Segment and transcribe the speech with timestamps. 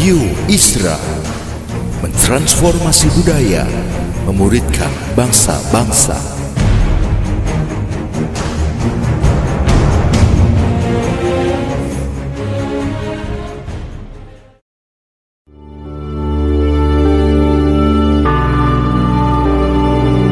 [0.00, 0.16] Radio
[0.48, 0.96] Isra
[2.00, 3.68] mentransformasi budaya,
[4.24, 6.16] memuridkan bangsa-bangsa.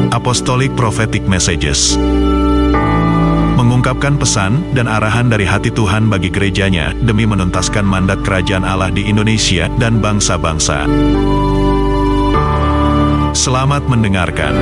[0.09, 1.93] Apostolic Prophetic Messages
[3.89, 9.09] mengungkapkan pesan dan arahan dari hati Tuhan bagi gerejanya demi menuntaskan mandat kerajaan Allah di
[9.09, 10.85] Indonesia dan bangsa-bangsa.
[13.33, 14.53] Selamat mendengarkan.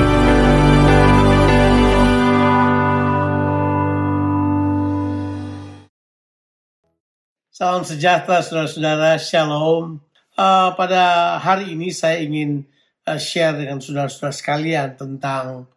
[7.51, 9.99] Salam sejahtera saudara-saudara, shalom.
[10.39, 12.63] Uh, pada hari ini saya ingin
[13.03, 15.67] uh, share dengan saudara-saudara sekalian tentang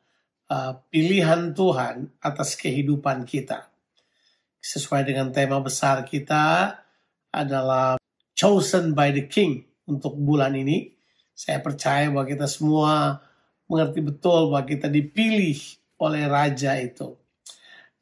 [0.50, 3.70] uh, pilihan Tuhan atas kehidupan kita.
[4.60, 6.76] Sesuai dengan tema besar kita
[7.32, 7.96] adalah
[8.34, 10.92] chosen by the king untuk bulan ini.
[11.32, 13.22] Saya percaya bahwa kita semua
[13.70, 15.56] mengerti betul bahwa kita dipilih
[15.96, 17.16] oleh raja itu.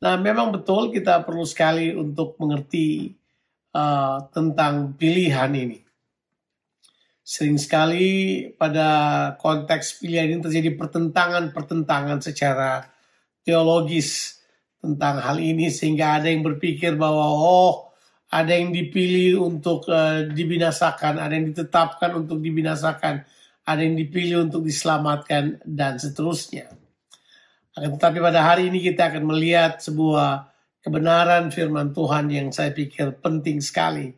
[0.02, 3.14] Nah, memang betul kita perlu sekali untuk mengerti
[3.74, 5.87] uh, tentang pilihan ini.
[7.28, 8.88] Sering sekali pada
[9.36, 12.88] konteks pilihan ini terjadi pertentangan-pertentangan secara
[13.44, 14.40] teologis
[14.80, 17.92] tentang hal ini sehingga ada yang berpikir bahwa oh
[18.32, 23.20] ada yang dipilih untuk uh, dibinasakan, ada yang ditetapkan untuk dibinasakan,
[23.68, 26.72] ada yang dipilih untuk diselamatkan dan seterusnya.
[27.76, 30.48] Akan tetapi pada hari ini kita akan melihat sebuah
[30.80, 34.16] kebenaran firman Tuhan yang saya pikir penting sekali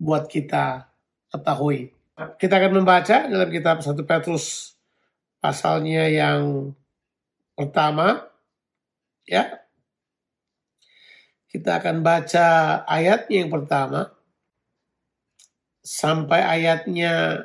[0.00, 0.88] buat kita
[1.28, 1.95] ketahui.
[2.16, 4.72] Kita akan membaca dalam kitab 1 Petrus
[5.36, 6.72] pasalnya yang
[7.52, 8.24] pertama
[9.28, 9.60] ya.
[11.44, 14.16] Kita akan baca ayatnya yang pertama
[15.84, 17.44] sampai ayatnya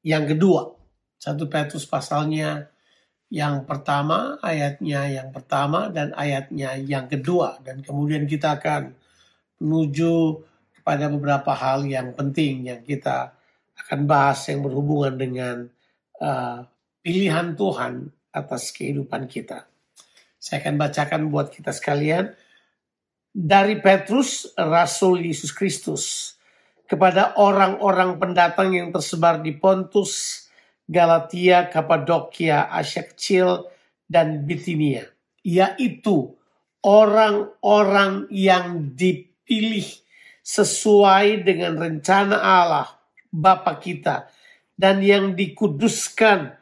[0.00, 0.72] yang kedua.
[1.20, 2.72] 1 Petrus pasalnya
[3.28, 7.60] yang pertama, ayatnya yang pertama, dan ayatnya yang kedua.
[7.60, 8.96] Dan kemudian kita akan
[9.60, 10.40] menuju
[10.80, 13.35] kepada beberapa hal yang penting yang kita
[13.76, 15.56] akan bahas yang berhubungan dengan
[16.20, 16.64] uh,
[17.04, 19.68] pilihan Tuhan atas kehidupan kita.
[20.36, 22.32] Saya akan bacakan buat kita sekalian
[23.36, 26.34] dari Petrus, Rasul Yesus Kristus,
[26.88, 30.46] kepada orang-orang pendatang yang tersebar di Pontus,
[30.88, 33.68] Galatia, Kapadokia, Asia Kecil,
[34.06, 35.04] dan Bitinia,
[35.42, 36.32] yaitu
[36.80, 39.84] orang-orang yang dipilih
[40.46, 42.96] sesuai dengan rencana Allah
[43.32, 44.30] Bapa kita
[44.76, 46.54] dan yang dikuduskan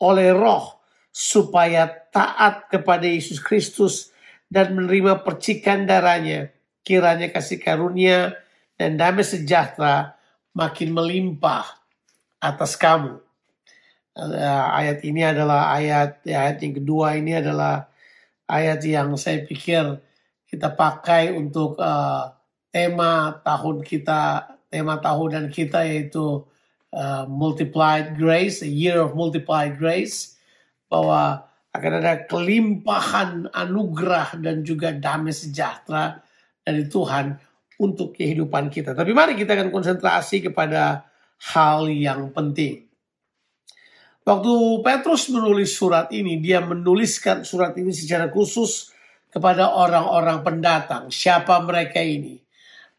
[0.00, 0.80] oleh Roh
[1.14, 4.10] supaya taat kepada Yesus Kristus
[4.50, 6.50] dan menerima percikan darahnya.
[6.84, 8.36] Kiranya kasih karunia
[8.76, 10.18] dan damai sejahtera
[10.52, 11.64] makin melimpah
[12.42, 13.24] atas kamu
[14.18, 17.90] uh, ayat ini adalah ayat ya, ayat yang kedua ini adalah
[18.46, 19.98] ayat yang saya pikir
[20.46, 22.30] kita pakai untuk uh,
[22.70, 26.42] tema tahun kita tema tahunan kita yaitu
[26.90, 30.34] uh, multiplied grace a year of multiplied grace
[30.90, 36.22] bahwa akan ada kelimpahan anugerah dan juga damai sejahtera
[36.62, 37.34] dari Tuhan
[37.82, 38.94] untuk kehidupan kita.
[38.94, 41.06] Tapi mari kita akan konsentrasi kepada
[41.54, 42.86] hal yang penting.
[44.24, 48.94] Waktu Petrus menulis surat ini, dia menuliskan surat ini secara khusus
[49.28, 51.12] kepada orang-orang pendatang.
[51.12, 52.43] Siapa mereka ini?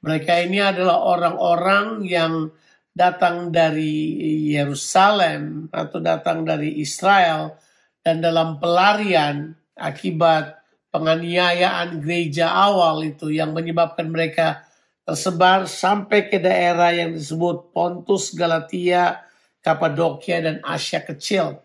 [0.05, 2.53] Mereka ini adalah orang-orang yang
[2.93, 4.13] datang dari
[4.53, 7.57] Yerusalem atau datang dari Israel
[8.05, 10.61] dan dalam pelarian akibat
[10.93, 14.61] penganiayaan gereja awal itu yang menyebabkan mereka
[15.01, 19.25] tersebar sampai ke daerah yang disebut Pontus, Galatia,
[19.59, 21.57] Kapadokia dan Asia Kecil.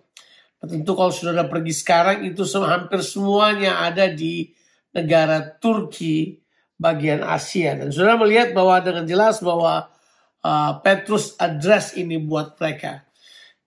[0.61, 4.49] Tentu kalau saudara pergi sekarang itu hampir semuanya ada di
[4.97, 6.40] negara Turki
[6.81, 7.77] bagian Asia.
[7.77, 9.93] Dan saudara melihat bahwa dengan jelas bahwa
[10.41, 13.05] uh, Petrus address ini buat mereka.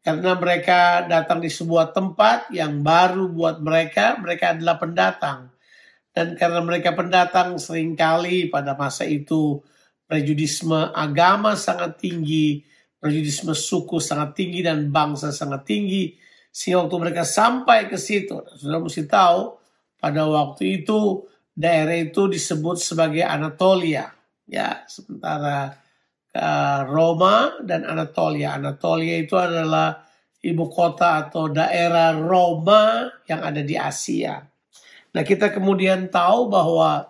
[0.04, 5.54] Karena mereka datang di sebuah tempat yang baru buat mereka, mereka adalah pendatang.
[6.12, 9.63] Dan karena mereka pendatang sering kali pada masa itu
[10.04, 12.68] prejudisme agama sangat tinggi,
[13.00, 16.19] prejudisme suku sangat tinggi dan bangsa sangat tinggi.
[16.51, 19.57] Sehingga waktu mereka sampai ke situ, sudah mesti tahu
[20.04, 24.09] pada waktu itu daerah itu disebut sebagai Anatolia.
[24.44, 25.79] Ya, sementara
[26.35, 28.57] uh, Roma dan Anatolia.
[28.57, 30.03] Anatolia itu adalah
[30.44, 34.44] ibu kota atau daerah Roma yang ada di Asia.
[35.13, 37.07] Nah kita kemudian tahu bahwa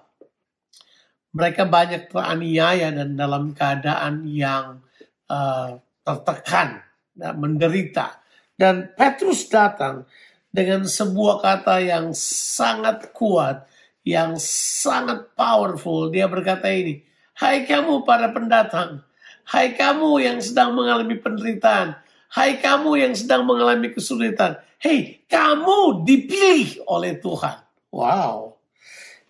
[1.34, 4.86] mereka banyak teraniaya dan dalam keadaan yang
[5.34, 6.84] uh, tertekan,
[7.18, 8.22] dan menderita.
[8.54, 10.06] Dan Petrus datang
[10.54, 13.66] dengan sebuah kata yang sangat kuat,
[14.04, 16.12] yang sangat powerful.
[16.12, 17.04] Dia berkata ini,
[17.34, 19.02] Hai kamu para pendatang,
[19.50, 21.98] hai kamu yang sedang mengalami penderitaan,
[22.38, 27.58] hai kamu yang sedang mengalami kesulitan, hei kamu dipilih oleh Tuhan.
[27.90, 28.62] Wow,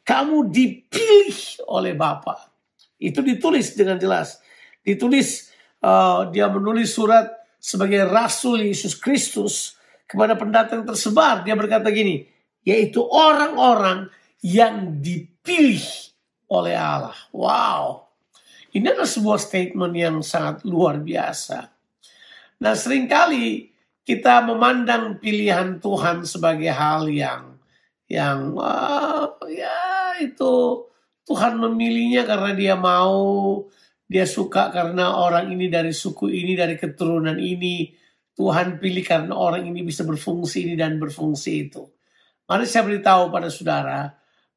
[0.04, 2.52] kamu dipilih oleh Bapa.
[3.00, 4.44] Itu ditulis dengan jelas.
[4.84, 11.48] Ditulis, uh, dia menulis surat sebagai Rasul Yesus Kristus kepada pendatang tersebar.
[11.48, 12.28] Dia berkata gini,
[12.68, 14.12] yaitu orang-orang
[14.44, 15.88] yang dipilih
[16.52, 17.16] oleh Allah.
[17.32, 18.12] Wow.
[18.76, 21.72] Ini adalah sebuah statement yang sangat luar biasa.
[22.60, 23.72] Nah sering kali
[24.04, 27.56] kita memandang pilihan Tuhan sebagai hal yang
[28.12, 30.86] yang uh, ya itu
[31.24, 33.64] Tuhan memilihnya karena dia mau,
[34.12, 37.96] dia suka karena orang ini dari suku ini, dari keturunan ini.
[38.34, 41.86] Tuhan pilih karena orang ini bisa berfungsi ini dan berfungsi itu.
[42.50, 44.10] Mari saya beritahu pada saudara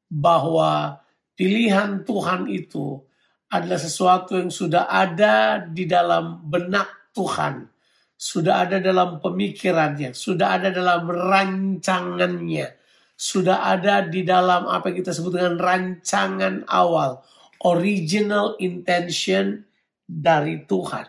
[0.07, 1.03] bahwa
[1.35, 2.99] pilihan Tuhan itu
[3.47, 7.67] adalah sesuatu yang sudah ada di dalam benak Tuhan.
[8.17, 12.73] Sudah ada dalam pemikirannya, sudah ada dalam rancangannya,
[13.13, 17.21] sudah ada di dalam apa yang kita sebut dengan rancangan awal,
[17.61, 19.69] original intention
[20.09, 21.05] dari Tuhan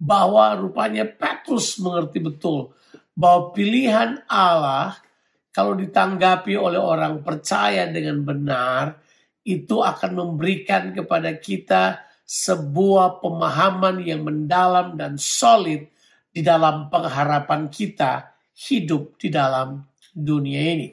[0.00, 2.72] bahwa rupanya Petrus mengerti betul
[3.16, 5.00] bahwa pilihan Allah
[5.56, 9.00] kalau ditanggapi oleh orang percaya dengan benar
[9.40, 15.88] itu akan memberikan kepada kita sebuah pemahaman yang mendalam dan solid
[16.28, 19.80] di dalam pengharapan kita hidup di dalam
[20.12, 20.92] dunia ini.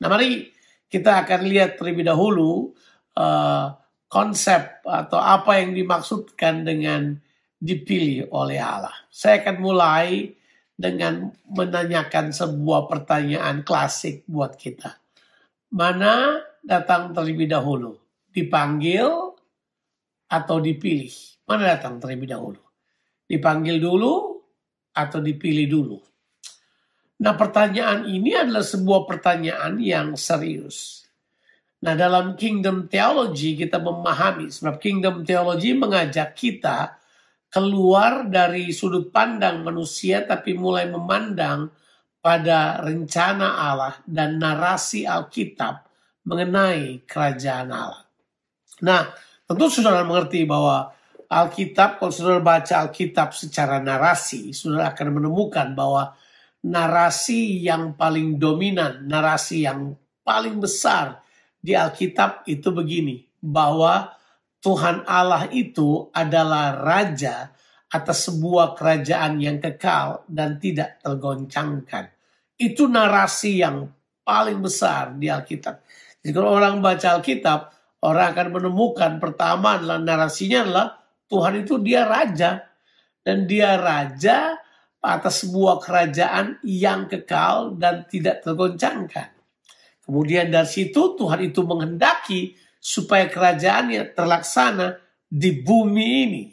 [0.00, 0.48] Nah, mari
[0.88, 2.72] kita akan lihat terlebih dahulu
[3.20, 3.66] uh,
[4.08, 7.20] konsep atau apa yang dimaksudkan dengan
[7.60, 8.96] dipilih oleh Allah.
[9.12, 10.39] Saya akan mulai
[10.80, 14.96] dengan menanyakan sebuah pertanyaan klasik buat kita.
[15.76, 18.00] Mana datang terlebih dahulu?
[18.32, 19.04] Dipanggil
[20.24, 21.12] atau dipilih?
[21.44, 22.64] Mana datang terlebih dahulu?
[23.28, 24.40] Dipanggil dulu
[24.96, 25.98] atau dipilih dulu?
[27.20, 31.04] Nah pertanyaan ini adalah sebuah pertanyaan yang serius.
[31.84, 36.99] Nah dalam kingdom theology kita memahami, sebab kingdom theology mengajak kita
[37.50, 41.68] keluar dari sudut pandang manusia tapi mulai memandang
[42.22, 45.82] pada rencana Allah dan narasi Alkitab
[46.24, 48.06] mengenai kerajaan Allah.
[48.86, 49.10] Nah,
[49.44, 50.94] tentu saudara mengerti bahwa
[51.30, 56.14] Alkitab, kalau saudara baca Alkitab secara narasi, saudara akan menemukan bahwa
[56.66, 59.96] narasi yang paling dominan, narasi yang
[60.26, 61.22] paling besar
[61.62, 64.12] di Alkitab itu begini, bahwa
[64.60, 67.48] Tuhan Allah itu adalah raja
[67.90, 72.12] atas sebuah kerajaan yang kekal dan tidak tergoncangkan.
[72.60, 73.88] Itu narasi yang
[74.20, 75.80] paling besar di Alkitab.
[76.20, 77.60] Jadi kalau orang baca Alkitab,
[78.04, 80.86] orang akan menemukan pertama adalah narasinya adalah
[81.26, 82.68] Tuhan itu dia raja.
[83.20, 84.56] Dan dia raja
[85.00, 89.32] atas sebuah kerajaan yang kekal dan tidak tergoncangkan.
[90.04, 94.96] Kemudian dari situ Tuhan itu menghendaki supaya kerajaannya terlaksana
[95.28, 96.44] di bumi ini.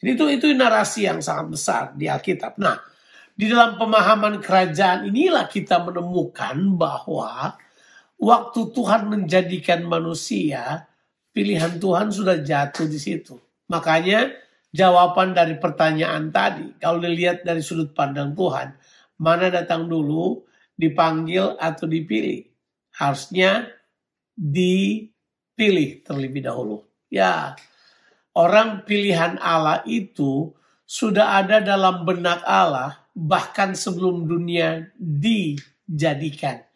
[0.00, 2.58] Jadi itu itu narasi yang sangat besar di Alkitab.
[2.58, 2.74] Nah,
[3.36, 7.54] di dalam pemahaman kerajaan inilah kita menemukan bahwa
[8.18, 10.90] waktu Tuhan menjadikan manusia,
[11.30, 13.38] pilihan Tuhan sudah jatuh di situ.
[13.70, 14.34] Makanya
[14.74, 18.74] jawaban dari pertanyaan tadi, kalau dilihat dari sudut pandang Tuhan,
[19.22, 20.42] mana datang dulu,
[20.74, 22.42] dipanggil atau dipilih?
[22.98, 23.70] Harusnya
[24.34, 25.11] di
[25.62, 26.82] pilih terlebih dahulu.
[27.06, 27.54] Ya,
[28.34, 30.50] orang pilihan Allah itu
[30.82, 36.66] sudah ada dalam benak Allah bahkan sebelum dunia dijadikan.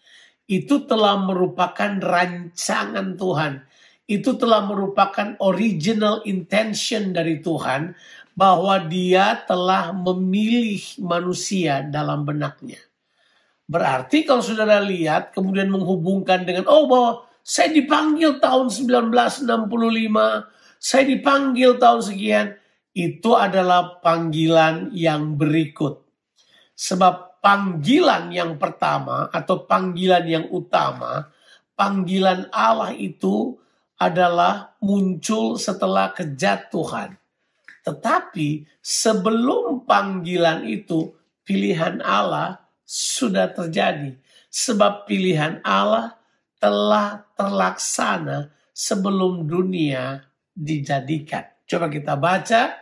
[0.47, 3.67] Itu telah merupakan rancangan Tuhan.
[4.07, 7.91] Itu telah merupakan original intention dari Tuhan
[8.39, 12.79] bahwa dia telah memilih manusia dalam benaknya.
[13.67, 19.47] Berarti kalau saudara lihat kemudian menghubungkan dengan oh bahwa saya dipanggil tahun 1965,
[20.83, 22.47] saya dipanggil tahun sekian.
[22.91, 26.03] Itu adalah panggilan yang berikut.
[26.75, 31.31] Sebab panggilan yang pertama atau panggilan yang utama,
[31.79, 33.55] panggilan Allah itu
[33.95, 37.15] adalah muncul setelah kejatuhan.
[37.87, 41.15] Tetapi sebelum panggilan itu,
[41.47, 44.19] pilihan Allah sudah terjadi.
[44.51, 46.19] Sebab pilihan Allah
[46.59, 50.25] telah terlaksana sebelum dunia
[50.57, 51.45] dijadikan.
[51.69, 52.75] Coba kita baca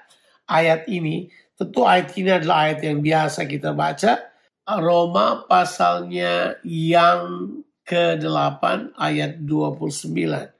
[0.46, 1.28] ayat ini.
[1.54, 4.34] Tentu ayat ini adalah ayat yang biasa kita baca.
[4.64, 7.52] Roma pasalnya yang
[7.84, 10.50] ke-8 ayat 29.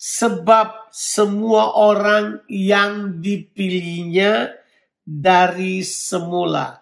[0.00, 4.56] Sebab semua orang yang dipilihnya
[5.04, 6.80] dari semula.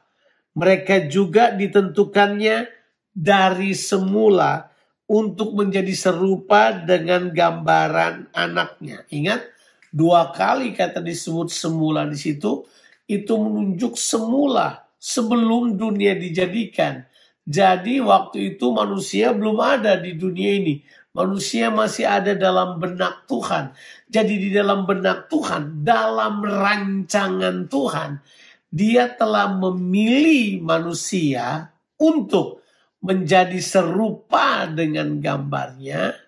[0.55, 2.71] Mereka juga ditentukannya
[3.11, 4.68] dari semula
[5.09, 9.09] untuk menjadi serupa dengan gambaran anaknya.
[9.09, 9.41] Ingat,
[9.89, 12.69] dua kali kata disebut semula di situ,
[13.09, 17.09] itu menunjuk semula sebelum dunia dijadikan.
[17.49, 20.85] Jadi waktu itu manusia belum ada di dunia ini.
[21.17, 23.73] Manusia masih ada dalam benak Tuhan.
[24.13, 28.21] Jadi di dalam benak Tuhan, dalam rancangan Tuhan,
[28.69, 32.58] dia telah memilih manusia untuk
[32.99, 36.19] menjadi serupa dengan gambarnya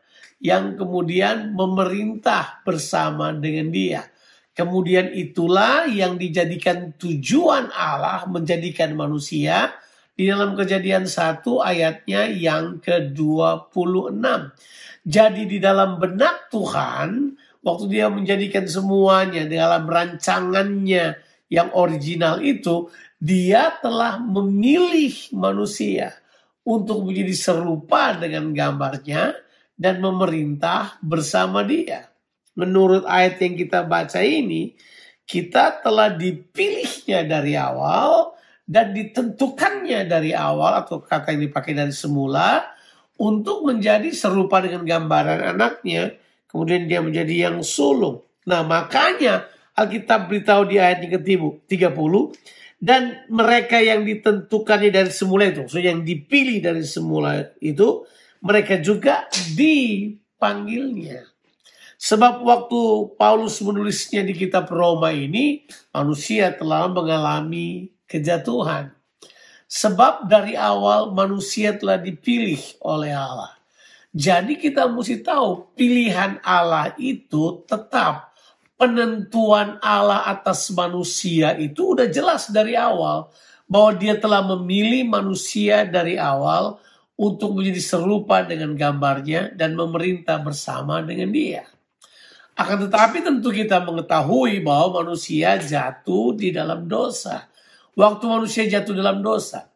[0.40, 4.02] yang kemudian memerintah bersama dengan dia.
[4.56, 9.72] Kemudian itulah yang dijadikan tujuan Allah menjadikan manusia
[10.12, 14.20] di dalam kejadian satu ayatnya yang ke-26.
[15.00, 21.16] Jadi di dalam benak Tuhan, waktu dia menjadikan semuanya dalam rancangannya
[21.48, 26.19] yang original itu, dia telah memilih manusia
[26.70, 29.34] untuk menjadi serupa dengan gambarnya
[29.74, 32.06] dan memerintah bersama dia.
[32.54, 34.78] Menurut ayat yang kita baca ini,
[35.26, 38.38] kita telah dipilihnya dari awal
[38.70, 42.70] dan ditentukannya dari awal atau kata yang dipakai dari semula
[43.18, 46.14] untuk menjadi serupa dengan gambaran anaknya.
[46.46, 48.22] Kemudian dia menjadi yang sulung.
[48.46, 52.14] Nah makanya Alkitab beritahu di ayat yang ke-30
[52.80, 58.08] dan mereka yang ditentukannya dari semula itu, so yang dipilih dari semula itu,
[58.40, 61.28] mereka juga dipanggilnya.
[62.00, 62.80] Sebab waktu
[63.20, 68.96] Paulus menulisnya di kitab Roma ini, manusia telah mengalami kejatuhan.
[69.68, 73.52] Sebab dari awal manusia telah dipilih oleh Allah.
[74.10, 78.29] Jadi kita mesti tahu pilihan Allah itu tetap
[78.80, 83.28] penentuan Allah atas manusia itu udah jelas dari awal
[83.68, 86.80] bahwa dia telah memilih manusia dari awal
[87.20, 91.68] untuk menjadi serupa dengan gambarnya dan memerintah bersama dengan dia.
[92.56, 97.52] Akan tetapi tentu kita mengetahui bahwa manusia jatuh di dalam dosa.
[97.92, 99.68] Waktu manusia jatuh dalam dosa,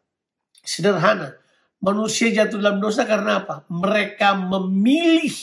[0.65, 1.37] sederhana.
[1.85, 3.69] Manusia jatuh dalam dosa karena apa?
[3.69, 5.37] Mereka memilih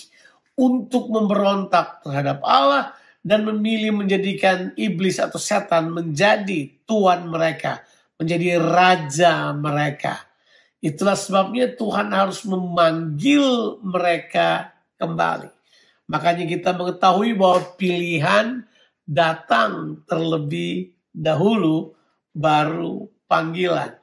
[0.57, 7.85] untuk memberontak terhadap Allah dan memilih menjadikan iblis atau setan menjadi tuan mereka,
[8.17, 10.25] menjadi raja mereka.
[10.81, 15.53] Itulah sebabnya Tuhan harus memanggil mereka kembali.
[16.09, 18.65] Makanya kita mengetahui bahwa pilihan
[19.05, 21.93] datang terlebih dahulu
[22.33, 23.95] baru panggilan.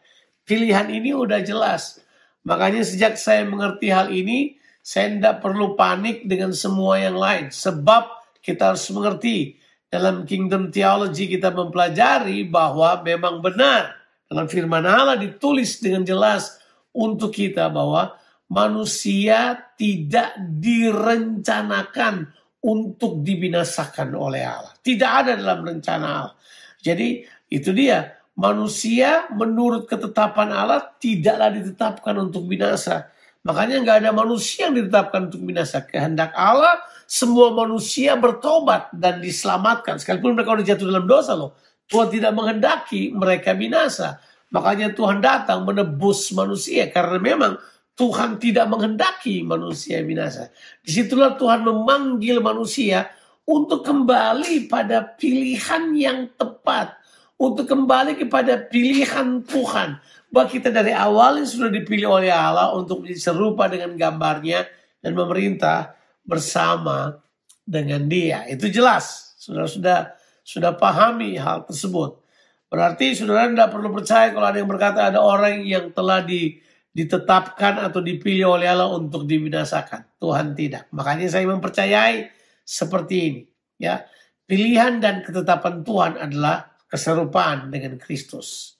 [0.47, 2.01] Pilihan ini udah jelas.
[2.47, 7.53] Makanya sejak saya mengerti hal ini, saya tidak perlu panik dengan semua yang lain.
[7.53, 13.97] Sebab kita harus mengerti dalam kingdom theology kita mempelajari bahwa memang benar
[14.28, 16.61] dalam firman Allah ditulis dengan jelas
[16.92, 18.12] untuk kita bahwa
[18.52, 22.28] manusia tidak direncanakan
[22.61, 24.75] untuk dibinasakan oleh Allah.
[24.80, 26.37] Tidak ada dalam rencana Allah.
[26.83, 33.09] Jadi itu dia manusia menurut ketetapan Allah tidaklah ditetapkan untuk binasa.
[33.47, 35.80] Makanya nggak ada manusia yang ditetapkan untuk binasa.
[35.87, 36.76] Kehendak Allah
[37.09, 39.97] semua manusia bertobat dan diselamatkan.
[39.97, 41.57] Sekalipun mereka sudah jatuh dalam dosa loh.
[41.88, 44.21] Tuhan tidak menghendaki mereka binasa.
[44.53, 46.93] Makanya Tuhan datang menebus manusia.
[46.93, 47.57] Karena memang
[47.97, 50.53] Tuhan tidak menghendaki manusia binasa.
[50.85, 53.09] Di situlah Tuhan memanggil manusia
[53.49, 56.93] untuk kembali pada pilihan yang tepat
[57.41, 59.97] untuk kembali kepada pilihan Tuhan.
[60.29, 64.69] Bahwa kita dari awal sudah dipilih oleh Allah untuk menjadi serupa dengan gambarnya
[65.00, 65.98] dan memerintah
[66.28, 67.16] bersama
[67.64, 68.44] dengan dia.
[68.44, 69.32] Itu jelas.
[69.40, 69.99] Sudah sudah
[70.44, 72.20] sudah pahami hal tersebut.
[72.68, 76.61] Berarti saudara tidak perlu percaya kalau ada yang berkata ada orang yang telah di,
[76.92, 80.20] ditetapkan atau dipilih oleh Allah untuk dibinasakan.
[80.20, 80.92] Tuhan tidak.
[80.92, 82.28] Makanya saya mempercayai
[82.61, 83.42] seperti ini.
[83.80, 84.04] Ya,
[84.44, 88.76] pilihan dan ketetapan Tuhan adalah keserupaan dengan Kristus.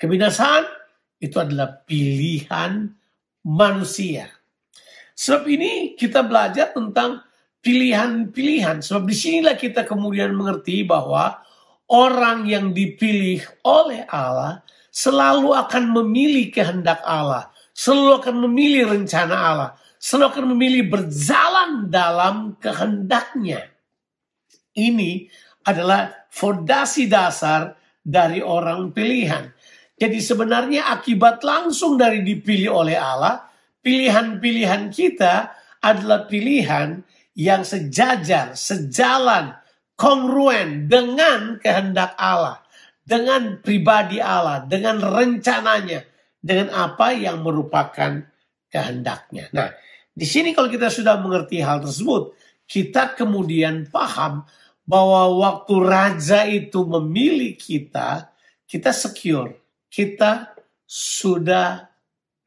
[0.00, 0.64] Kebinasaan
[1.20, 2.88] itu adalah pilihan
[3.44, 4.32] manusia.
[5.12, 7.20] Sebab ini kita belajar tentang
[7.60, 8.80] pilihan-pilihan.
[8.80, 11.44] Sebab di sinilah kita kemudian mengerti bahwa
[11.92, 17.52] orang yang dipilih oleh Allah selalu akan memilih kehendak Allah.
[17.76, 19.70] Selalu akan memilih rencana Allah.
[20.00, 23.68] Selalu akan memilih berjalan dalam kehendaknya.
[24.72, 25.28] Ini
[25.68, 29.52] adalah fondasi dasar dari orang pilihan.
[30.00, 33.44] Jadi sebenarnya akibat langsung dari dipilih oleh Allah,
[33.84, 37.00] pilihan-pilihan kita adalah pilihan
[37.36, 39.56] yang sejajar, sejalan,
[39.96, 42.60] kongruen dengan kehendak Allah,
[43.04, 46.04] dengan pribadi Allah, dengan rencananya,
[46.40, 48.24] dengan apa yang merupakan
[48.72, 49.52] kehendaknya.
[49.52, 49.68] Nah,
[50.12, 52.32] di sini kalau kita sudah mengerti hal tersebut,
[52.64, 54.46] kita kemudian paham
[54.86, 58.30] bahwa waktu raja itu memilih kita,
[58.66, 59.58] kita secure,
[59.90, 60.54] kita
[60.86, 61.86] sudah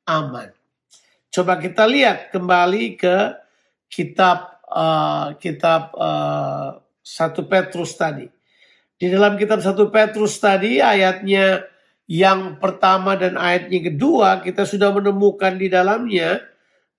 [0.07, 0.51] aman.
[1.33, 3.33] Coba kita lihat kembali ke
[3.89, 8.29] kitab uh, kitab uh, 1 Petrus tadi.
[8.93, 11.65] Di dalam kitab 1 Petrus tadi ayatnya
[12.05, 16.37] yang pertama dan ayatnya kedua kita sudah menemukan di dalamnya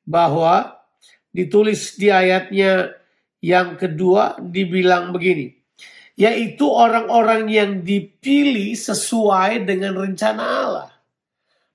[0.02, 0.82] bahwa
[1.30, 2.90] ditulis di ayatnya
[3.38, 5.54] yang kedua dibilang begini,
[6.18, 10.93] yaitu orang-orang yang dipilih sesuai dengan rencana Allah.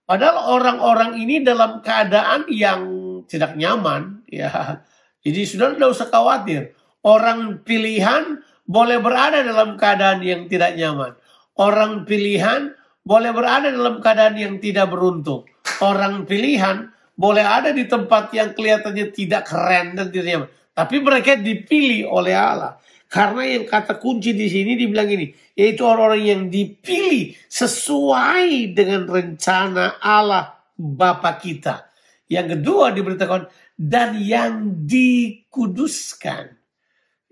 [0.09, 2.81] Padahal orang-orang ini dalam keadaan yang
[3.29, 4.81] tidak nyaman, ya.
[5.21, 6.73] Jadi sudah tidak usah khawatir.
[7.05, 11.13] Orang pilihan boleh berada dalam keadaan yang tidak nyaman.
[11.53, 12.73] Orang pilihan
[13.05, 15.45] boleh berada dalam keadaan yang tidak beruntung.
[15.77, 20.49] Orang pilihan boleh ada di tempat yang kelihatannya tidak keren dan tidak nyaman.
[20.73, 22.81] Tapi mereka dipilih oleh Allah.
[23.09, 29.97] Karena yang kata kunci di sini dibilang ini, yaitu orang-orang yang dipilih sesuai dengan rencana
[29.97, 31.89] Allah Bapa kita.
[32.29, 36.53] Yang kedua diberitakan dan yang dikuduskan.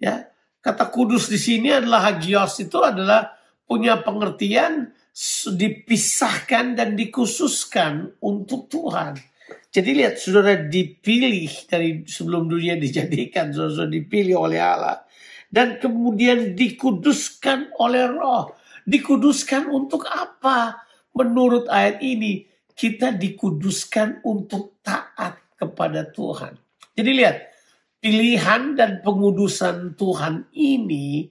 [0.01, 0.33] Ya,
[0.65, 3.37] kata kudus di sini adalah hagios itu adalah
[3.69, 4.89] punya pengertian
[5.53, 9.13] dipisahkan dan dikhususkan untuk Tuhan.
[9.69, 15.06] Jadi lihat saudara dipilih dari sebelum dunia dijadikan, saudara dipilih oleh Allah.
[15.47, 18.55] Dan kemudian dikuduskan oleh roh.
[18.87, 20.83] Dikuduskan untuk apa?
[21.15, 26.55] Menurut ayat ini, kita dikuduskan untuk taat kepada Tuhan.
[26.93, 27.37] Jadi lihat,
[27.97, 31.27] pilihan dan pengudusan Tuhan ini,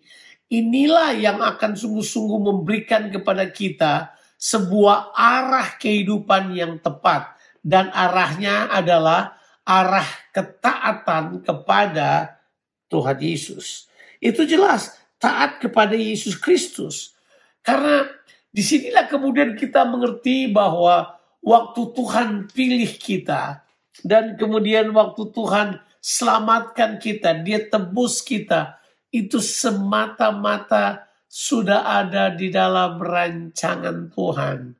[0.50, 9.40] inilah yang akan sungguh-sungguh memberikan kepada kita sebuah arah kehidupan yang tepat dan arahnya adalah
[9.66, 12.38] arah ketaatan kepada
[12.86, 13.85] Tuhan Yesus.
[14.18, 17.16] Itu jelas taat kepada Yesus Kristus.
[17.60, 18.06] Karena
[18.52, 23.64] di sinilah kemudian kita mengerti bahwa waktu Tuhan pilih kita
[24.04, 28.78] dan kemudian waktu Tuhan selamatkan kita, dia tebus kita,
[29.10, 34.76] itu semata-mata sudah ada di dalam rancangan Tuhan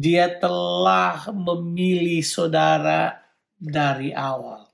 [0.00, 3.20] dia telah memilih saudara
[3.60, 4.64] dari awal.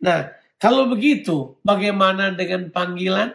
[0.00, 3.34] Nah, kalau begitu, bagaimana dengan panggilan?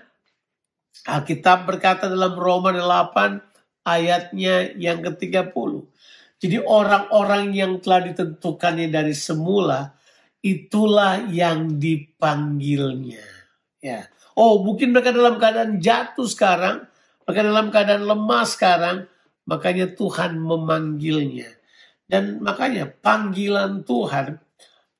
[1.03, 5.71] Alkitab berkata dalam Roma 8 ayatnya yang ke-30.
[6.43, 9.95] Jadi orang-orang yang telah ditentukannya dari semula,
[10.43, 13.23] itulah yang dipanggilnya.
[13.79, 14.07] Ya.
[14.36, 16.83] Oh, mungkin mereka dalam keadaan jatuh sekarang,
[17.23, 18.97] mereka dalam keadaan lemah sekarang,
[19.43, 21.51] Makanya Tuhan memanggilnya.
[22.07, 24.39] Dan makanya panggilan Tuhan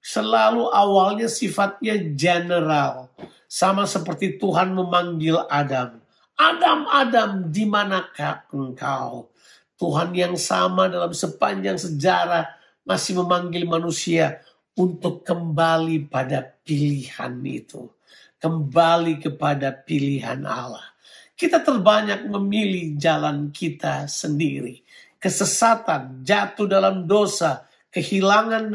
[0.04, 3.08] selalu awalnya sifatnya general.
[3.48, 6.04] Sama seperti Tuhan memanggil Adam.
[6.36, 9.32] Adam, Adam, di manakah engkau?
[9.80, 12.50] Tuhan yang sama dalam sepanjang sejarah
[12.84, 14.44] masih memanggil manusia
[14.76, 17.88] untuk kembali pada pilihan itu.
[18.42, 20.84] Kembali kepada pilihan Allah.
[21.38, 24.84] Kita terbanyak memilih jalan kita sendiri.
[25.22, 27.64] Kesesatan, jatuh dalam dosa,
[27.94, 28.74] kehilangan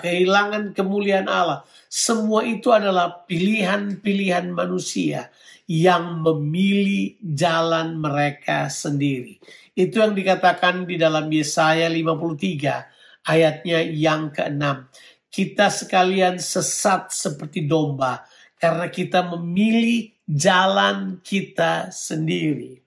[0.00, 1.62] kehilangan kemuliaan Allah.
[1.92, 5.28] Semua itu adalah pilihan-pilihan manusia
[5.68, 9.38] yang memilih jalan mereka sendiri.
[9.76, 14.88] Itu yang dikatakan di dalam Yesaya 53 ayatnya yang keenam.
[15.28, 18.22] Kita sekalian sesat seperti domba
[18.56, 22.80] karena kita memilih jalan kita sendiri.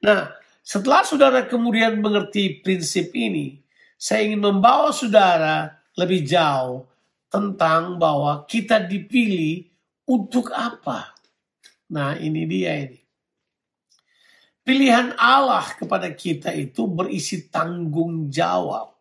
[0.00, 0.32] Nah,
[0.64, 3.63] setelah saudara kemudian mengerti prinsip ini,
[4.04, 6.84] saya ingin membawa saudara lebih jauh
[7.32, 9.64] tentang bahwa kita dipilih
[10.04, 11.16] untuk apa.
[11.88, 13.00] Nah, ini dia ini.
[14.60, 18.92] Pilihan Allah kepada kita itu berisi tanggung jawab.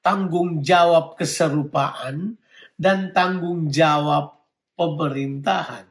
[0.00, 2.40] Tanggung jawab keserupaan
[2.80, 4.40] dan tanggung jawab
[4.72, 5.84] pemerintahan.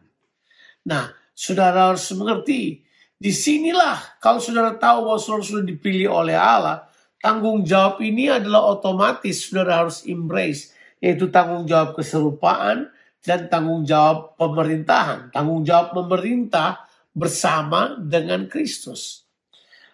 [0.90, 2.82] Nah, saudara harus mengerti.
[3.14, 6.89] Di sinilah kalau saudara tahu bahwa saudara sudah dipilih oleh Allah,
[7.20, 10.76] tanggung jawab ini adalah otomatis saudara harus embrace.
[11.00, 12.92] Yaitu tanggung jawab keserupaan
[13.24, 15.32] dan tanggung jawab pemerintahan.
[15.32, 16.84] Tanggung jawab pemerintah
[17.16, 19.24] bersama dengan Kristus.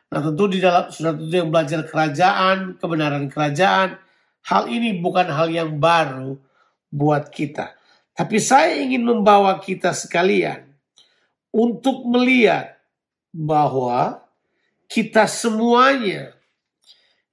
[0.10, 3.98] Nah tentu di dalam sudah tentu yang belajar kerajaan, kebenaran kerajaan,
[4.46, 6.38] hal ini bukan hal yang baru
[6.94, 7.74] buat kita.
[8.16, 10.64] Tapi saya ingin membawa kita sekalian
[11.52, 12.80] untuk melihat
[13.36, 14.24] bahwa
[14.88, 16.35] kita semuanya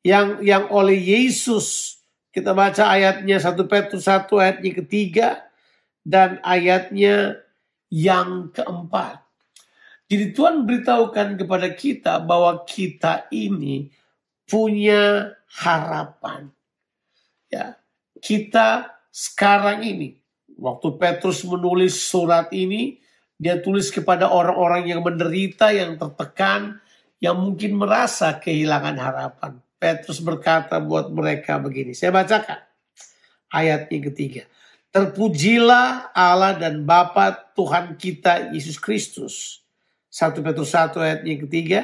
[0.03, 1.99] yang yang oleh Yesus
[2.33, 5.29] kita baca ayatnya 1 Petrus 1 ayatnya ketiga
[6.01, 7.45] dan ayatnya
[7.93, 9.21] yang keempat.
[10.09, 13.93] Jadi Tuhan beritahukan kepada kita bahwa kita ini
[14.49, 16.49] punya harapan.
[17.53, 17.77] Ya,
[18.21, 20.17] kita sekarang ini
[20.57, 22.97] waktu Petrus menulis surat ini
[23.37, 26.81] dia tulis kepada orang-orang yang menderita, yang tertekan,
[27.21, 29.53] yang mungkin merasa kehilangan harapan.
[29.83, 31.91] Petrus berkata buat mereka begini.
[31.91, 32.63] Saya bacakan
[33.51, 34.47] ayat yang ketiga.
[34.95, 39.67] Terpujilah Allah dan Bapa Tuhan kita Yesus Kristus.
[40.15, 41.81] 1 Petrus 1 ayat yang ketiga.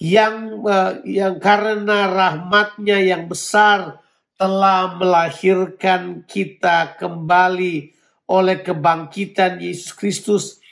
[0.00, 4.00] Yang uh, yang karena rahmatnya yang besar
[4.40, 7.92] telah melahirkan kita kembali
[8.30, 10.62] oleh kebangkitan Yesus Kristus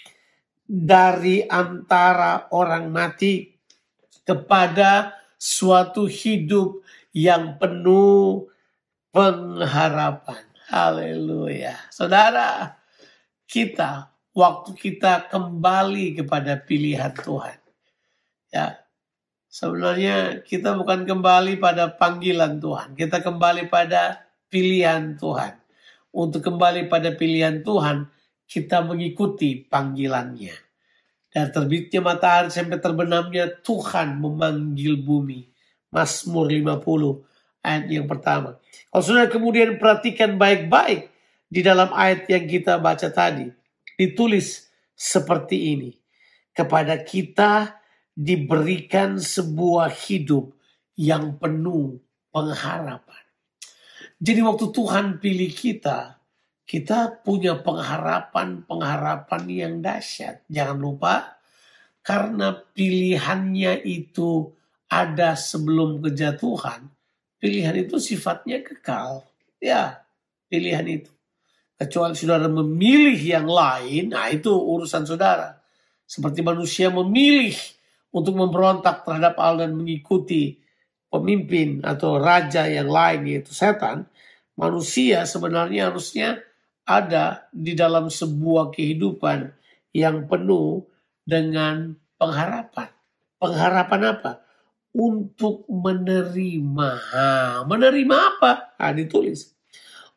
[0.64, 3.50] dari antara orang mati
[4.22, 8.48] kepada suatu hidup yang penuh
[9.14, 10.44] pengharapan.
[10.66, 11.76] Haleluya.
[11.88, 12.76] Saudara,
[13.46, 17.58] kita waktu kita kembali kepada pilihan Tuhan.
[18.52, 18.82] Ya.
[19.46, 25.56] Sebenarnya kita bukan kembali pada panggilan Tuhan, kita kembali pada pilihan Tuhan
[26.16, 28.08] untuk kembali pada pilihan Tuhan,
[28.48, 30.65] kita mengikuti panggilannya.
[31.36, 35.52] Dan terbitnya matahari sampai terbenamnya Tuhan memanggil bumi.
[35.92, 36.80] Mazmur 50
[37.60, 38.56] ayat yang pertama.
[38.88, 41.12] Kalau sudah kemudian perhatikan baik-baik
[41.52, 43.52] di dalam ayat yang kita baca tadi.
[44.00, 44.64] Ditulis
[44.96, 45.92] seperti ini.
[46.56, 47.84] Kepada kita
[48.16, 50.56] diberikan sebuah hidup
[50.96, 52.00] yang penuh
[52.32, 53.24] pengharapan.
[54.16, 56.15] Jadi waktu Tuhan pilih kita,
[56.66, 60.42] kita punya pengharapan-pengharapan yang dahsyat.
[60.50, 61.38] Jangan lupa,
[62.02, 64.50] karena pilihannya itu
[64.90, 66.90] ada sebelum kejatuhan,
[67.38, 69.22] pilihan itu sifatnya kekal.
[69.62, 70.06] Ya,
[70.50, 71.10] pilihan itu.
[71.76, 75.60] Kecuali saudara memilih yang lain, nah itu urusan saudara.
[76.06, 77.54] Seperti manusia memilih
[78.14, 80.56] untuk memberontak terhadap Allah dan mengikuti
[81.10, 84.08] pemimpin atau raja yang lain yaitu setan,
[84.56, 86.45] manusia sebenarnya harusnya
[86.86, 89.50] ada di dalam sebuah kehidupan
[89.90, 90.86] yang penuh
[91.26, 92.88] dengan pengharapan.
[93.42, 94.32] Pengharapan apa?
[94.96, 96.90] Untuk menerima.
[97.68, 98.78] menerima apa?
[98.78, 99.52] Nah, ditulis.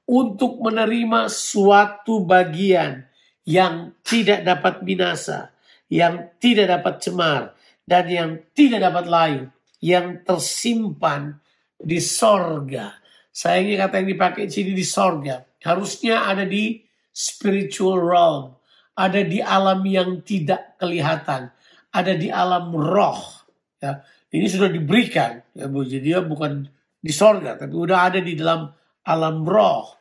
[0.06, 3.10] Untuk menerima suatu bagian
[3.44, 5.52] yang tidak dapat binasa,
[5.90, 7.42] yang tidak dapat cemar,
[7.84, 9.42] dan yang tidak dapat lain
[9.82, 11.42] yang tersimpan
[11.80, 12.94] di sorga.
[13.34, 15.49] Sayangnya kata yang dipakai di sini di sorga.
[15.64, 18.56] Harusnya ada di spiritual realm.
[18.96, 21.52] Ada di alam yang tidak kelihatan.
[21.92, 23.48] Ada di alam roh.
[23.80, 24.04] Ya.
[24.30, 25.40] Ini sudah diberikan.
[25.56, 26.68] Ya, Jadi dia bukan
[27.00, 27.56] di sorga.
[27.56, 28.68] Tapi udah ada di dalam
[29.08, 30.00] alam roh.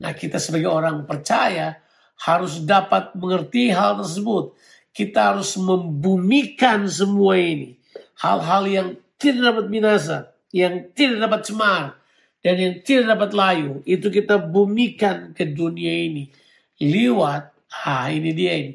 [0.00, 1.78] Nah kita sebagai orang percaya
[2.26, 4.52] harus dapat mengerti hal tersebut.
[4.90, 7.78] Kita harus membumikan semua ini.
[8.20, 10.16] Hal-hal yang tidak dapat binasa,
[10.52, 11.99] yang tidak dapat cemar,
[12.40, 13.72] dan yang tidak dapat layu.
[13.84, 16.32] Itu kita bumikan ke dunia ini.
[16.80, 17.52] Lewat,
[17.84, 18.74] ah ini dia ini.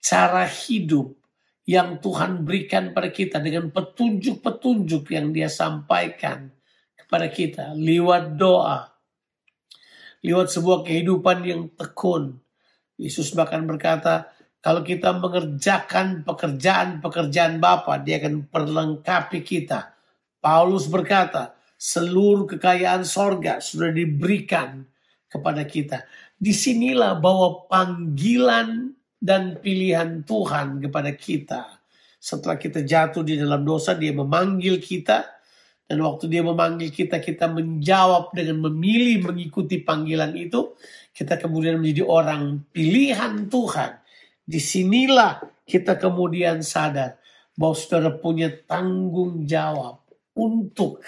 [0.00, 1.16] Cara hidup
[1.66, 6.52] yang Tuhan berikan pada kita dengan petunjuk-petunjuk yang dia sampaikan
[6.94, 7.74] kepada kita.
[7.74, 8.92] Lewat doa.
[10.20, 12.38] Lewat sebuah kehidupan yang tekun.
[13.00, 19.94] Yesus bahkan berkata, kalau kita mengerjakan pekerjaan-pekerjaan Bapa, dia akan perlengkapi kita.
[20.42, 24.84] Paulus berkata, seluruh kekayaan sorga sudah diberikan
[25.28, 26.08] kepada kita.
[26.36, 31.80] Di sinilah bahwa panggilan dan pilihan Tuhan kepada kita.
[32.20, 35.36] Setelah kita jatuh di dalam dosa, dia memanggil kita.
[35.86, 40.74] Dan waktu dia memanggil kita, kita menjawab dengan memilih mengikuti panggilan itu.
[41.14, 44.04] Kita kemudian menjadi orang pilihan Tuhan
[44.44, 47.16] Di sinilah kita kemudian sadar
[47.56, 50.04] bahwa saudara punya tanggung jawab
[50.36, 51.00] untuk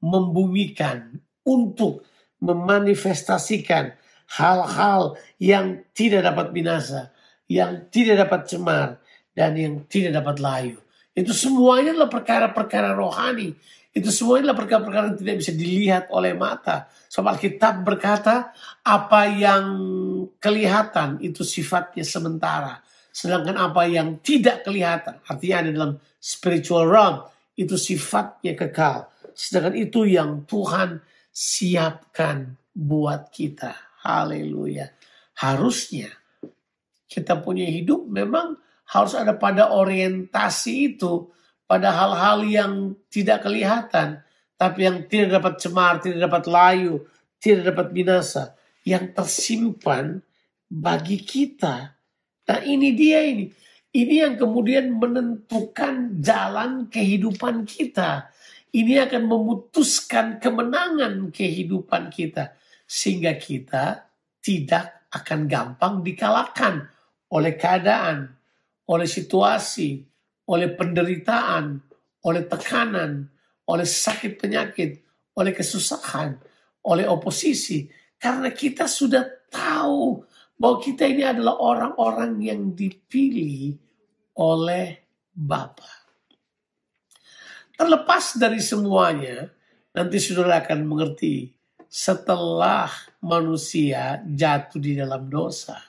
[0.00, 2.04] membumikan, untuk
[2.40, 3.96] memanifestasikan
[4.36, 7.12] hal-hal yang tidak dapat binasa,
[7.50, 8.88] yang tidak dapat cemar,
[9.34, 10.78] dan yang tidak dapat layu.
[11.10, 13.52] Itu semuanya adalah perkara-perkara rohani.
[13.90, 16.86] Itu semuanya adalah perkara-perkara yang tidak bisa dilihat oleh mata.
[17.10, 18.54] Sebab Alkitab berkata,
[18.86, 19.64] apa yang
[20.38, 22.78] kelihatan itu sifatnya sementara.
[23.10, 27.26] Sedangkan apa yang tidak kelihatan, artinya ada dalam spiritual realm,
[27.58, 29.09] itu sifatnya kekal.
[29.34, 33.74] Sedangkan itu yang Tuhan siapkan buat kita.
[34.04, 34.90] Haleluya.
[35.40, 36.08] Harusnya
[37.10, 38.54] kita punya hidup memang
[38.90, 41.30] harus ada pada orientasi itu,
[41.66, 42.72] pada hal-hal yang
[43.10, 44.22] tidak kelihatan,
[44.58, 47.06] tapi yang tidak dapat cemar, tidak dapat layu,
[47.38, 50.22] tidak dapat binasa, yang tersimpan
[50.66, 51.94] bagi kita.
[52.46, 53.46] Nah ini dia ini.
[53.90, 58.30] Ini yang kemudian menentukan jalan kehidupan kita.
[58.70, 62.54] Ini akan memutuskan kemenangan kehidupan kita.
[62.86, 64.06] Sehingga kita
[64.42, 66.86] tidak akan gampang dikalahkan
[67.34, 68.30] oleh keadaan,
[68.90, 70.02] oleh situasi,
[70.50, 71.78] oleh penderitaan,
[72.26, 73.26] oleh tekanan,
[73.70, 74.90] oleh sakit penyakit,
[75.38, 76.34] oleh kesusahan,
[76.86, 77.86] oleh oposisi.
[78.18, 80.22] Karena kita sudah tahu
[80.60, 83.74] bahwa kita ini adalah orang-orang yang dipilih
[84.36, 84.86] oleh
[85.30, 85.99] Bapa.
[87.80, 89.48] Terlepas dari semuanya,
[89.96, 91.48] nanti saudara akan mengerti
[91.88, 92.92] setelah
[93.24, 95.80] manusia jatuh di dalam dosa.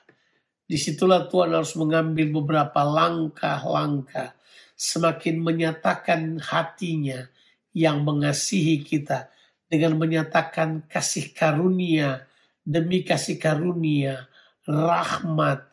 [0.64, 4.32] Di situlah Tuhan harus mengambil beberapa langkah-langkah
[4.72, 7.28] semakin menyatakan hatinya
[7.76, 9.28] yang mengasihi kita
[9.68, 12.24] dengan menyatakan kasih karunia
[12.64, 14.32] demi kasih karunia
[14.64, 15.68] rahmat,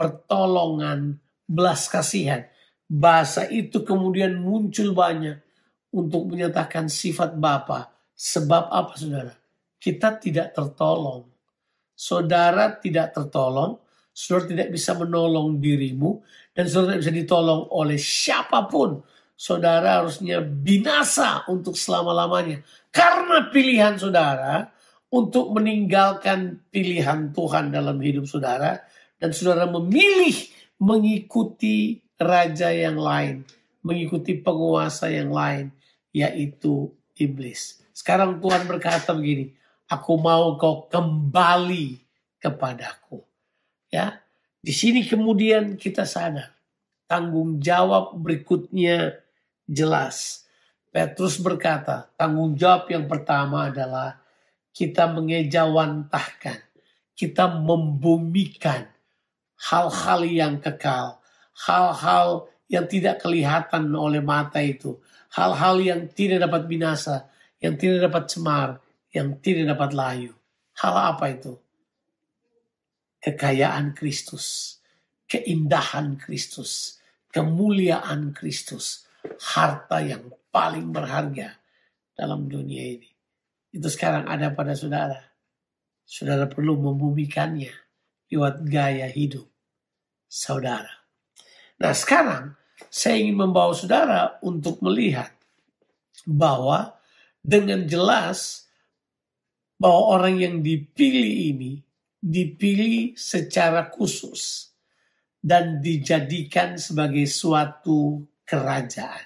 [0.00, 2.48] pertolongan, belas kasihan.
[2.88, 5.44] Bahasa itu kemudian muncul banyak
[5.94, 7.88] untuk menyatakan sifat Bapa.
[8.12, 9.32] Sebab apa saudara?
[9.78, 11.22] Kita tidak tertolong.
[11.94, 13.78] Saudara tidak tertolong,
[14.10, 16.22] saudara tidak bisa menolong dirimu,
[16.54, 19.02] dan saudara tidak bisa ditolong oleh siapa pun.
[19.38, 22.58] Saudara harusnya binasa untuk selama-lamanya.
[22.90, 24.66] Karena pilihan saudara,
[25.08, 28.76] untuk meninggalkan pilihan Tuhan dalam hidup saudara
[29.16, 30.36] dan saudara memilih
[30.84, 33.42] mengikuti raja yang lain,
[33.80, 35.72] mengikuti penguasa yang lain
[36.18, 37.78] yaitu iblis.
[37.94, 39.54] Sekarang Tuhan berkata begini,
[39.86, 41.98] aku mau kau kembali
[42.42, 43.22] kepadaku.
[43.88, 44.20] Ya,
[44.60, 46.58] di sini kemudian kita sadar
[47.08, 49.16] tanggung jawab berikutnya
[49.64, 50.44] jelas.
[50.92, 54.20] Petrus berkata, tanggung jawab yang pertama adalah
[54.72, 56.60] kita mengejawantahkan,
[57.16, 58.88] kita membumikan
[59.58, 61.18] hal-hal yang kekal,
[61.66, 65.00] hal-hal yang tidak kelihatan oleh mata itu,
[65.34, 68.68] hal-hal yang tidak dapat binasa, yang tidak dapat cemar,
[69.12, 70.32] yang tidak dapat layu.
[70.78, 71.58] Hal apa itu?
[73.18, 74.78] Kekayaan Kristus,
[75.26, 77.02] keindahan Kristus,
[77.34, 79.04] kemuliaan Kristus,
[79.56, 81.58] harta yang paling berharga
[82.14, 83.18] dalam dunia ini
[83.72, 85.20] itu sekarang ada pada saudara.
[86.08, 87.72] Saudara perlu membumikannya
[88.32, 89.44] lewat gaya hidup
[90.24, 91.04] saudara.
[91.76, 92.56] Nah sekarang
[92.88, 95.32] saya ingin membawa saudara untuk melihat
[96.24, 96.96] bahwa
[97.40, 98.68] dengan jelas
[99.78, 101.72] bahwa orang yang dipilih ini
[102.18, 104.74] dipilih secara khusus
[105.38, 109.22] dan dijadikan sebagai suatu kerajaan.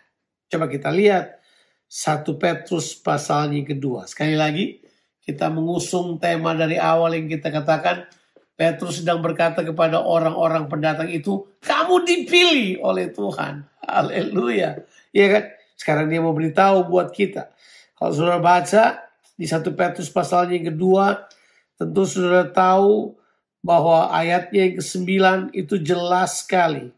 [0.53, 1.40] Coba kita lihat
[1.88, 4.05] 1 Petrus pasalnya kedua.
[4.05, 4.85] Sekali lagi,
[5.25, 8.05] kita mengusung tema dari awal yang kita katakan,
[8.52, 13.64] Petrus sedang berkata kepada orang-orang pendatang itu, kamu dipilih oleh Tuhan.
[13.82, 14.84] Haleluya.
[15.10, 15.44] Iya kan?
[15.74, 17.50] Sekarang dia mau beritahu buat kita.
[17.98, 19.02] Kalau saudara baca
[19.34, 21.26] di 1 Petrus pasalnya yang kedua,
[21.74, 23.16] tentu saudara tahu
[23.62, 25.10] bahwa ayatnya yang ke-9
[25.56, 26.90] itu jelas sekali.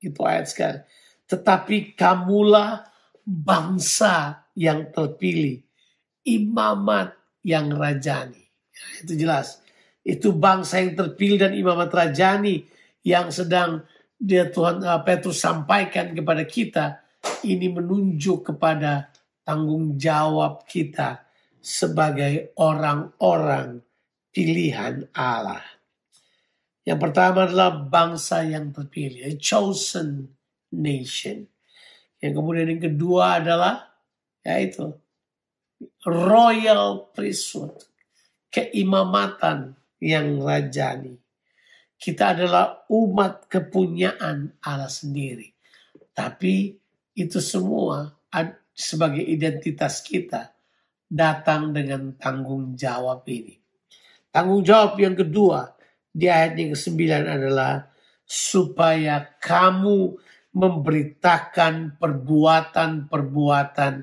[0.00, 0.78] Itu ayat sekali.
[1.26, 2.86] Tetapi kamulah
[3.26, 5.58] bangsa yang terpilih,
[6.22, 8.46] imamat yang rajani.
[8.70, 9.65] Ya, itu jelas.
[10.06, 12.62] Itu bangsa yang terpilih dan imamat rajani
[13.02, 13.82] yang sedang
[14.14, 17.02] dia Tuhan uh, Petrus sampaikan kepada kita
[17.42, 19.10] ini menunjuk kepada
[19.42, 21.26] tanggung jawab kita
[21.58, 23.82] sebagai orang-orang
[24.30, 25.62] pilihan Allah.
[26.86, 30.30] Yang pertama adalah bangsa yang terpilih, a chosen
[30.70, 31.50] nation.
[32.22, 33.90] Yang kemudian yang kedua adalah
[34.46, 34.94] yaitu
[36.06, 37.74] royal priesthood,
[38.54, 39.74] keimamatan
[40.06, 41.18] yang rajani.
[41.98, 45.50] Kita adalah umat kepunyaan Allah sendiri.
[46.14, 46.78] Tapi
[47.18, 48.14] itu semua
[48.70, 50.54] sebagai identitas kita
[51.10, 53.58] datang dengan tanggung jawab ini.
[54.30, 55.74] Tanggung jawab yang kedua
[56.12, 57.88] di ayat yang ke-9 adalah
[58.28, 60.20] supaya kamu
[60.52, 63.94] memberitakan perbuatan-perbuatan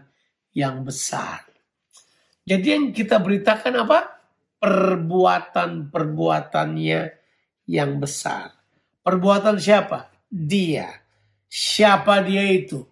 [0.53, 1.45] yang besar.
[2.45, 4.12] Jadi yang kita beritakan apa?
[4.63, 7.01] Perbuatan-perbuatannya
[7.67, 8.55] yang besar.
[9.03, 10.07] Perbuatan siapa?
[10.31, 10.87] Dia.
[11.51, 12.87] Siapa dia itu?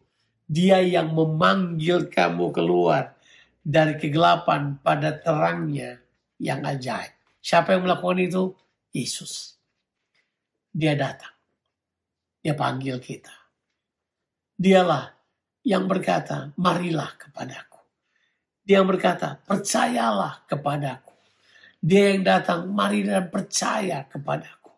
[0.51, 3.15] Dia yang memanggil kamu keluar
[3.63, 6.03] dari kegelapan pada terangnya
[6.43, 7.15] yang ajaib.
[7.39, 8.51] Siapa yang melakukan itu?
[8.91, 9.55] Yesus.
[10.75, 11.31] Dia datang.
[12.43, 13.31] Dia panggil kita.
[14.59, 15.07] Dialah
[15.63, 17.79] yang berkata, marilah kepadaku.
[18.65, 21.10] Dia berkata, percayalah kepadaku.
[21.81, 24.69] Dia yang datang, mari dan percaya kepadaku.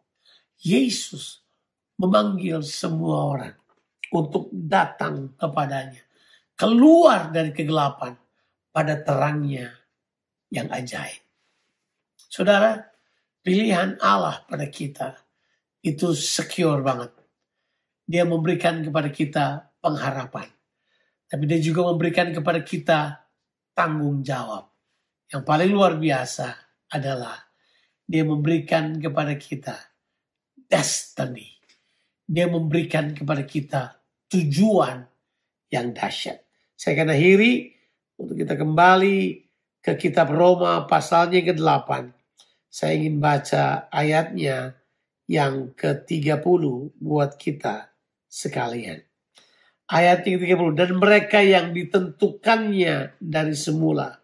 [0.63, 1.43] Yesus
[1.99, 3.55] memanggil semua orang
[4.15, 5.99] untuk datang kepadanya.
[6.55, 8.15] Keluar dari kegelapan
[8.71, 9.67] pada terangnya
[10.47, 11.19] yang ajaib.
[12.15, 12.79] Saudara,
[13.43, 15.19] pilihan Allah pada kita
[15.83, 17.11] itu secure banget.
[18.07, 19.45] Dia memberikan kepada kita
[19.83, 20.47] pengharapan.
[21.27, 23.27] Tapi dia juga memberikan kepada kita
[23.75, 24.71] tanggung jawab.
[25.27, 26.62] Yang paling luar biasa
[26.93, 27.49] adalah
[28.05, 29.73] dia memberikan kepada kita
[30.69, 31.49] destiny.
[32.23, 33.81] Dia memberikan kepada kita
[34.29, 35.03] tujuan
[35.73, 36.39] yang dahsyat.
[36.77, 37.73] Saya akan akhiri
[38.21, 39.19] untuk kita kembali
[39.83, 42.13] ke kitab Roma pasalnya ke-8.
[42.71, 44.77] Saya ingin baca ayatnya
[45.27, 46.63] yang ke-30
[46.97, 47.91] buat kita
[48.31, 49.03] sekalian.
[49.91, 54.22] Ayat yang 30 dan mereka yang ditentukannya dari semula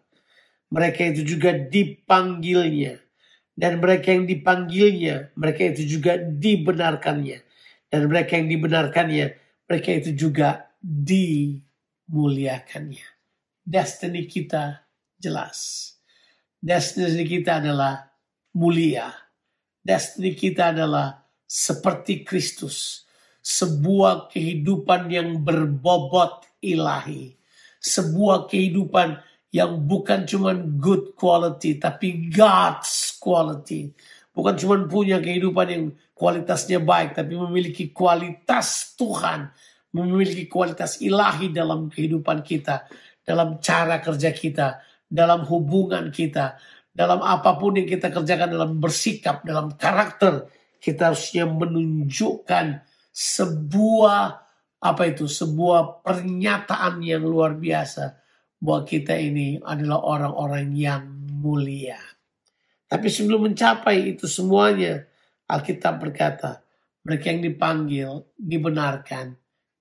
[0.70, 2.96] mereka itu juga dipanggilnya.
[3.60, 7.44] Dan mereka yang dipanggilnya, mereka itu juga dibenarkannya.
[7.92, 9.36] Dan mereka yang dibenarkannya,
[9.68, 13.04] mereka itu juga dimuliakannya.
[13.60, 14.80] Destiny kita
[15.20, 15.92] jelas.
[16.56, 18.08] Destiny kita adalah
[18.56, 19.12] mulia.
[19.84, 23.04] Destiny kita adalah seperti Kristus.
[23.44, 27.36] Sebuah kehidupan yang berbobot ilahi.
[27.80, 33.90] Sebuah kehidupan yang bukan cuma good quality tapi God's quality.
[34.30, 35.84] Bukan cuma punya kehidupan yang
[36.14, 39.50] kualitasnya baik tapi memiliki kualitas Tuhan,
[39.90, 42.86] memiliki kualitas ilahi dalam kehidupan kita,
[43.26, 44.78] dalam cara kerja kita,
[45.10, 46.54] dalam hubungan kita,
[46.94, 50.46] dalam apa pun yang kita kerjakan dalam bersikap, dalam karakter,
[50.78, 54.22] kita harusnya menunjukkan sebuah
[54.80, 58.20] apa itu sebuah pernyataan yang luar biasa
[58.60, 61.08] bahwa kita ini adalah orang-orang yang
[61.40, 61.96] mulia.
[62.84, 65.00] Tapi sebelum mencapai itu semuanya,
[65.48, 66.60] Alkitab berkata,
[67.00, 69.32] mereka yang dipanggil, dibenarkan,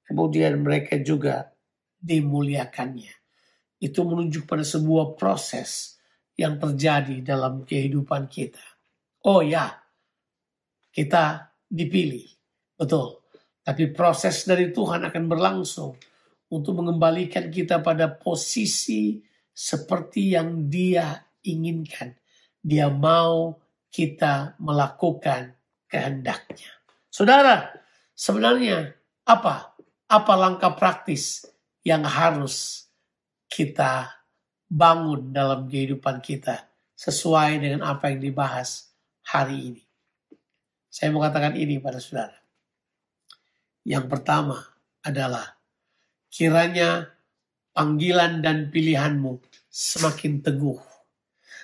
[0.08, 1.52] kemudian mereka juga
[2.00, 3.12] dimuliakannya.
[3.84, 6.00] Itu menunjuk pada sebuah proses
[6.40, 8.64] yang terjadi dalam kehidupan kita.
[9.28, 9.68] Oh ya,
[10.96, 12.26] kita dipilih,
[12.80, 13.20] betul.
[13.60, 16.09] Tapi proses dari Tuhan akan berlangsung
[16.50, 19.22] untuk mengembalikan kita pada posisi
[19.54, 22.18] seperti yang dia inginkan.
[22.60, 23.56] Dia mau
[23.90, 25.54] kita melakukan
[25.90, 26.70] kehendaknya.
[27.10, 27.70] Saudara,
[28.14, 28.94] sebenarnya
[29.26, 29.74] apa?
[30.10, 31.46] Apa langkah praktis
[31.86, 32.88] yang harus
[33.46, 34.10] kita
[34.66, 36.66] bangun dalam kehidupan kita
[36.98, 38.90] sesuai dengan apa yang dibahas
[39.22, 39.84] hari ini?
[40.90, 42.38] Saya mau katakan ini pada saudara.
[43.86, 44.58] Yang pertama
[45.06, 45.59] adalah
[46.30, 47.10] kiranya
[47.74, 50.80] panggilan dan pilihanmu semakin teguh.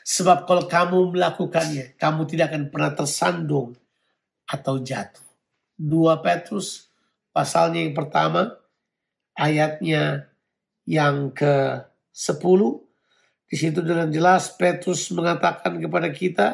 [0.05, 3.73] Sebab kalau kamu melakukannya, kamu tidak akan pernah tersandung
[4.45, 5.25] atau jatuh.
[5.81, 6.93] 2 Petrus
[7.33, 8.53] pasalnya yang pertama,
[9.33, 10.29] ayatnya
[10.85, 12.61] yang ke-10.
[13.49, 16.47] Di situ dengan jelas Petrus mengatakan kepada kita,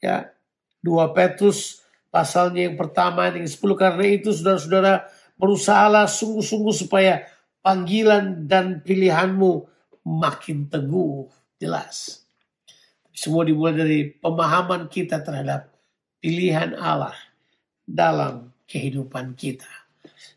[0.00, 0.28] ya
[0.84, 1.80] 2 Petrus
[2.12, 5.08] pasalnya yang pertama yang 10 karena itu saudara-saudara
[5.40, 7.24] Berusahalah sungguh-sungguh supaya
[7.64, 9.64] panggilan dan pilihanmu
[10.04, 12.24] makin teguh, jelas.
[13.16, 15.72] Semua dimulai dari pemahaman kita terhadap
[16.20, 17.16] pilihan Allah
[17.84, 19.68] dalam kehidupan kita.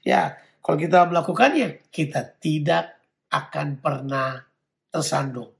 [0.03, 2.95] Ya, kalau kita melakukannya, kita tidak
[3.27, 4.39] akan pernah
[4.87, 5.51] tersandung.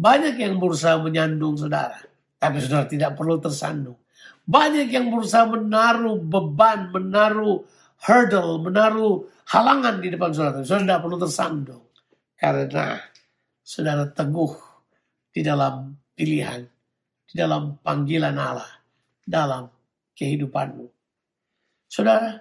[0.00, 2.00] Banyak yang berusaha menyandung saudara,
[2.40, 4.00] tapi saudara tidak perlu tersandung.
[4.48, 7.62] Banyak yang berusaha menaruh beban, menaruh
[8.04, 10.64] hurdle, menaruh halangan di depan saudara.
[10.64, 11.84] Saudara tidak perlu tersandung.
[12.36, 12.96] Karena
[13.60, 14.54] saudara teguh
[15.30, 16.64] di dalam pilihan,
[17.28, 18.72] di dalam panggilan Allah,
[19.20, 19.68] dalam
[20.16, 20.86] kehidupanmu.
[21.90, 22.40] Saudara,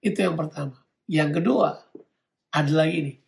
[0.00, 0.78] itu yang pertama.
[1.10, 1.68] Yang kedua
[2.54, 3.18] adalah ini.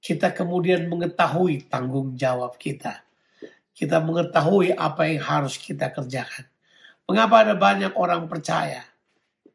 [0.00, 3.04] Kita kemudian mengetahui tanggung jawab kita.
[3.72, 6.48] Kita mengetahui apa yang harus kita kerjakan.
[7.08, 8.84] Mengapa ada banyak orang percaya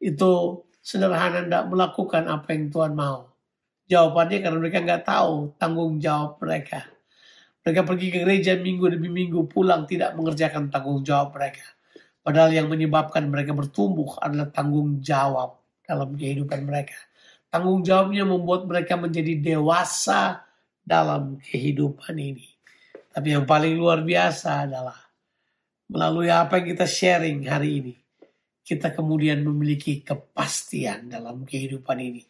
[0.02, 3.34] itu sederhana tidak melakukan apa yang Tuhan mau?
[3.90, 6.86] Jawabannya karena mereka nggak tahu tanggung jawab mereka.
[7.66, 11.66] Mereka pergi ke gereja minggu demi minggu pulang tidak mengerjakan tanggung jawab mereka.
[12.22, 16.94] Padahal yang menyebabkan mereka bertumbuh adalah tanggung jawab dalam kehidupan mereka.
[17.50, 20.46] Tanggung jawabnya membuat mereka menjadi dewasa
[20.86, 22.46] dalam kehidupan ini.
[23.10, 24.98] Tapi yang paling luar biasa adalah
[25.90, 27.94] melalui apa yang kita sharing hari ini,
[28.66, 32.26] kita kemudian memiliki kepastian dalam kehidupan ini.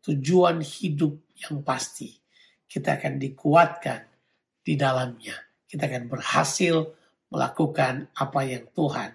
[0.00, 2.08] Tujuan hidup yang pasti.
[2.64, 4.00] Kita akan dikuatkan
[4.64, 5.36] di dalamnya.
[5.68, 6.88] Kita akan berhasil
[7.28, 9.12] melakukan apa yang Tuhan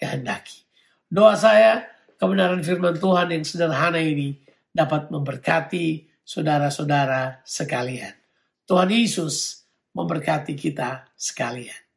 [0.00, 0.64] kehendaki.
[1.12, 1.84] Doa saya,
[2.16, 4.40] kebenaran firman Tuhan yang sederhana ini
[4.72, 8.16] dapat memberkati saudara-saudara sekalian.
[8.64, 11.87] Tuhan Yesus memberkati kita sekalian.